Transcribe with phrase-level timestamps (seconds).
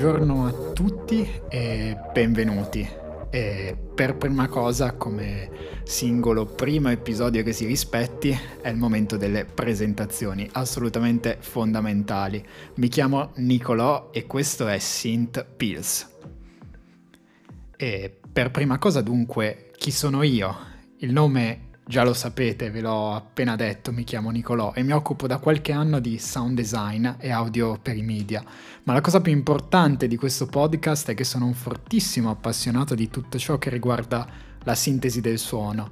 [0.00, 2.88] buongiorno a tutti e benvenuti.
[3.28, 5.50] E per prima cosa, come
[5.82, 12.42] singolo primo episodio che si rispetti, è il momento delle presentazioni, assolutamente fondamentali.
[12.76, 16.08] Mi chiamo Nicolò e questo è Synth Pills.
[17.76, 20.56] E per prima cosa dunque, chi sono io?
[21.00, 25.26] Il nome Già lo sapete, ve l'ho appena detto, mi chiamo Nicolò e mi occupo
[25.26, 28.44] da qualche anno di sound design e audio per i media.
[28.84, 33.10] Ma la cosa più importante di questo podcast è che sono un fortissimo appassionato di
[33.10, 34.24] tutto ciò che riguarda
[34.62, 35.90] la sintesi del suono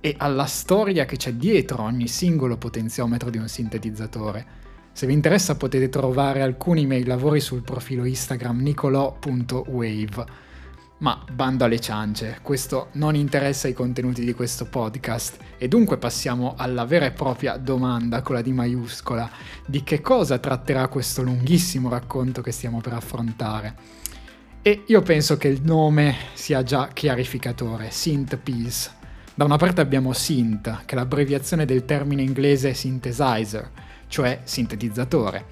[0.00, 4.46] e alla storia che c'è dietro ogni singolo potenziometro di un sintetizzatore.
[4.92, 10.43] Se vi interessa potete trovare alcuni miei lavori sul profilo Instagram nicolò.wave
[11.04, 16.54] ma bando alle ciance, questo non interessa i contenuti di questo podcast e dunque passiamo
[16.56, 19.30] alla vera e propria domanda con la D maiuscola
[19.66, 23.76] di che cosa tratterà questo lunghissimo racconto che stiamo per affrontare.
[24.62, 28.90] E io penso che il nome sia già chiarificatore, Synth Piece.
[29.34, 33.70] Da una parte abbiamo synth, che è l'abbreviazione del termine inglese synthesizer,
[34.08, 35.44] cioè sintetizzatore.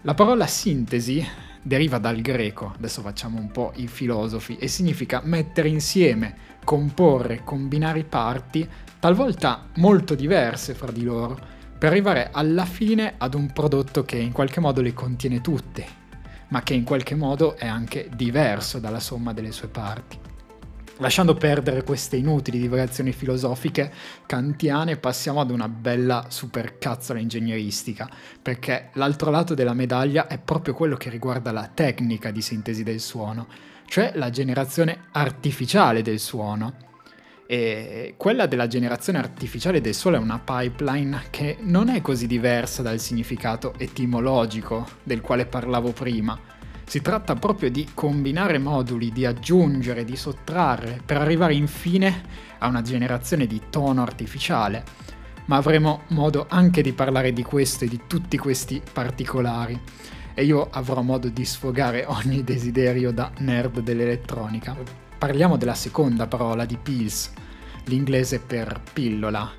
[0.00, 1.22] La parola sintesi
[1.66, 8.04] deriva dal greco, adesso facciamo un po' i filosofi, e significa mettere insieme, comporre, combinare
[8.04, 8.68] parti,
[9.00, 11.38] talvolta molto diverse fra di loro,
[11.78, 15.86] per arrivare alla fine ad un prodotto che in qualche modo le contiene tutte,
[16.48, 20.23] ma che in qualche modo è anche diverso dalla somma delle sue parti.
[20.98, 23.92] Lasciando perdere queste inutili divagazioni filosofiche
[24.26, 28.08] kantiane, passiamo ad una bella supercazzola ingegneristica,
[28.40, 33.00] perché l'altro lato della medaglia è proprio quello che riguarda la tecnica di sintesi del
[33.00, 33.48] suono,
[33.86, 36.74] cioè la generazione artificiale del suono.
[37.46, 42.82] E quella della generazione artificiale del suono è una pipeline che non è così diversa
[42.82, 46.52] dal significato etimologico del quale parlavo prima
[46.86, 52.22] si tratta proprio di combinare moduli, di aggiungere, di sottrarre, per arrivare infine
[52.58, 54.84] a una generazione di tono artificiale.
[55.46, 59.78] Ma avremo modo anche di parlare di questo e di tutti questi particolari.
[60.34, 64.76] E io avrò modo di sfogare ogni desiderio da nerd dell'elettronica.
[65.18, 67.32] Parliamo della seconda parola di pills,
[67.84, 69.50] l'inglese per pillola.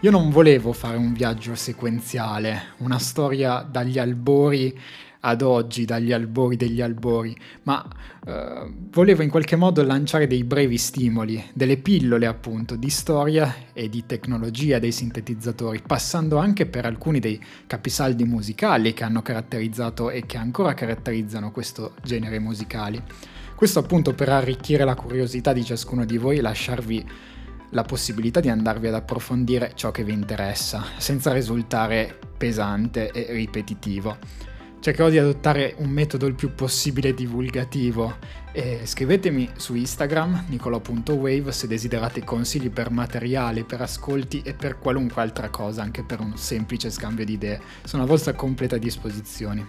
[0.00, 4.76] Io non volevo fare un viaggio sequenziale, una storia dagli albori
[5.24, 7.86] ad oggi dagli albori degli albori, ma
[8.26, 13.88] eh, volevo in qualche modo lanciare dei brevi stimoli, delle pillole appunto di storia e
[13.88, 20.26] di tecnologia dei sintetizzatori, passando anche per alcuni dei capisaldi musicali che hanno caratterizzato e
[20.26, 23.04] che ancora caratterizzano questo genere musicale.
[23.54, 27.06] Questo appunto per arricchire la curiosità di ciascuno di voi e lasciarvi
[27.70, 34.50] la possibilità di andarvi ad approfondire ciò che vi interessa, senza risultare pesante e ripetitivo
[34.82, 38.16] cercherò di adottare un metodo il più possibile divulgativo
[38.50, 45.22] e scrivetemi su Instagram nicolo.wave se desiderate consigli per materiali, per ascolti e per qualunque
[45.22, 47.60] altra cosa, anche per un semplice scambio di idee.
[47.84, 49.64] Sono a vostra completa disposizione.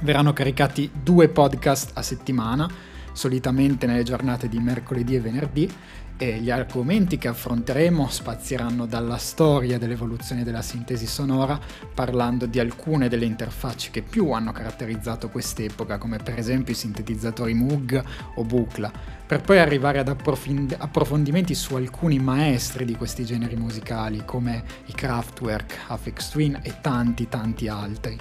[0.00, 2.68] Verranno caricati due podcast a settimana,
[3.12, 5.70] solitamente nelle giornate di mercoledì e venerdì,
[6.22, 11.58] e gli argomenti che affronteremo spazieranno dalla storia dell'evoluzione della sintesi sonora,
[11.92, 17.54] parlando di alcune delle interfacce che più hanno caratterizzato quest'epoca, come per esempio i sintetizzatori
[17.54, 18.04] Moog
[18.36, 18.92] o Bucla,
[19.26, 24.92] per poi arrivare ad approfond- approfondimenti su alcuni maestri di questi generi musicali, come i
[24.92, 28.16] Kraftwerk, Afex Twin e tanti tanti altri.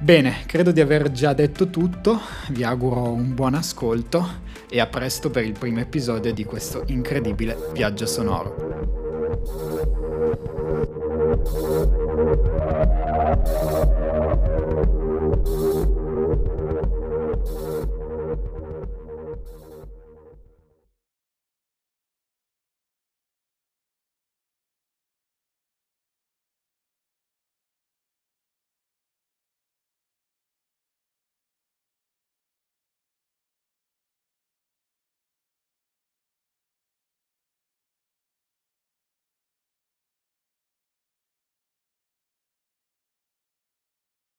[0.00, 2.20] Bene, credo di aver già detto tutto,
[2.50, 7.56] vi auguro un buon ascolto e a presto per il primo episodio di questo incredibile
[7.72, 8.67] viaggio sonoro.